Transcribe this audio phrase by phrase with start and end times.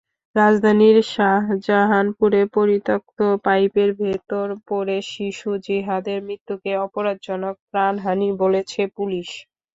[0.35, 9.29] রাজধানীর শাহজাহানপুরে পরিত্যক্ত পাইপের ভেতর পড়ে শিশু জিহাদের মৃত্যুকে অপরাধজনক প্রাণহানি বলেছে পুলিশ।